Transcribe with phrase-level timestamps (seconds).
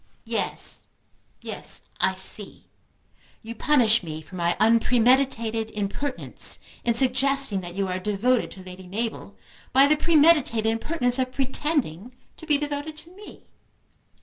[0.25, 0.87] "Yes;
[1.43, 1.83] yes.
[1.99, 2.65] I see.
[3.43, 8.87] You punish me for my unpremeditated impertinence in suggesting that you are devoted to Lady
[8.87, 9.37] Mabel
[9.73, 13.43] by the premeditated impertinence of pretending to be devoted to me."